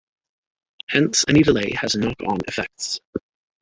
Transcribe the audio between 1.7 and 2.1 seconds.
has